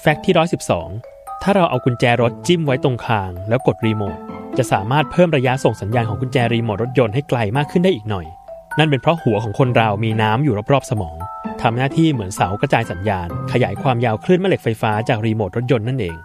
[0.00, 0.34] แฟกต์ที่
[0.88, 4.18] 112 ถ้าเราเอากุญแจรถจิ้มไว้ตรงคาง แล้วกดรีโมท
[4.58, 8.26] จะสามารถเพิ่มระยะส่งสัญญาณของกุญแจรีโมทรถยนต์ให้ไกลมากขึ้นได้อีกหน่อย
[8.78, 11.16] นั่นเป็นเพราะหัวของคนเรามีน้ำอยู่รอบๆสมอง
[11.62, 16.16] ทำหน้าที่เหมือนเสากระจายสัญญาณ ขยายความยาวคลื่นแม่เหล็กไฟฟ้าจากรีโมทรถยนต์นั่นเอง